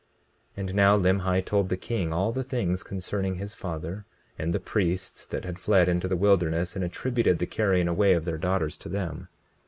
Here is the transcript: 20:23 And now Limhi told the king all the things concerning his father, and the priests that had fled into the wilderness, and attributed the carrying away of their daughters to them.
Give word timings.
20:23 0.57 0.57
And 0.57 0.73
now 0.75 0.97
Limhi 0.97 1.45
told 1.45 1.69
the 1.69 1.77
king 1.77 2.11
all 2.11 2.31
the 2.31 2.41
things 2.43 2.81
concerning 2.81 3.35
his 3.35 3.53
father, 3.53 4.03
and 4.35 4.51
the 4.51 4.59
priests 4.59 5.27
that 5.27 5.45
had 5.45 5.59
fled 5.59 5.87
into 5.87 6.07
the 6.07 6.17
wilderness, 6.17 6.75
and 6.75 6.83
attributed 6.83 7.37
the 7.37 7.45
carrying 7.45 7.87
away 7.87 8.13
of 8.13 8.25
their 8.25 8.39
daughters 8.39 8.77
to 8.77 8.89
them. 8.89 9.27